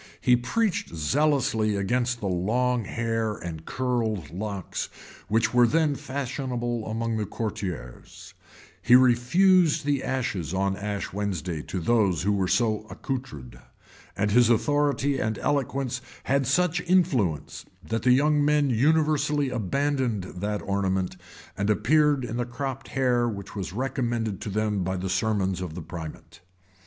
[0.19, 4.89] He preached zealously against the long hair and curled locks
[5.27, 8.33] which were then fashionable among the courtiers;
[8.81, 13.59] he refused the ashes on Ash Wednesday to those who were so accoutred;
[14.17, 20.63] and his authority and eloquence had such influence, that the young men universally abandoned that
[20.63, 21.15] ornament,
[21.55, 25.75] and appeared in the cropped hair which was recommended to them by the sermons of
[25.75, 26.39] the primate.